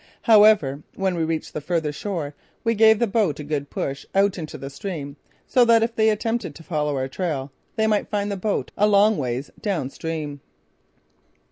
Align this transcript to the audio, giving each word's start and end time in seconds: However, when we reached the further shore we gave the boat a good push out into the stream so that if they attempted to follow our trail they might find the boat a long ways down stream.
However, 0.23 0.81
when 0.95 1.13
we 1.13 1.23
reached 1.23 1.53
the 1.53 1.61
further 1.61 1.91
shore 1.91 2.33
we 2.63 2.73
gave 2.73 2.97
the 2.97 3.05
boat 3.05 3.39
a 3.39 3.43
good 3.43 3.69
push 3.69 4.03
out 4.15 4.35
into 4.39 4.57
the 4.57 4.71
stream 4.71 5.15
so 5.45 5.63
that 5.65 5.83
if 5.83 5.93
they 5.93 6.09
attempted 6.09 6.55
to 6.55 6.63
follow 6.63 6.97
our 6.97 7.07
trail 7.07 7.51
they 7.75 7.85
might 7.85 8.09
find 8.09 8.31
the 8.31 8.35
boat 8.35 8.71
a 8.75 8.87
long 8.87 9.15
ways 9.19 9.51
down 9.61 9.91
stream. 9.91 10.41